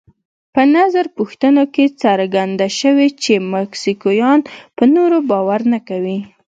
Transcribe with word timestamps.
په 0.53 0.61
نظر 0.75 1.05
پوښتنو 1.17 1.63
کې 1.73 1.85
څرګنده 2.03 2.67
شوې 2.79 3.07
چې 3.23 3.33
مکسیکویان 3.53 4.39
پر 4.75 4.87
نورو 4.95 5.17
باور 5.29 5.61
نه 5.73 5.79
کوي. 5.89 6.19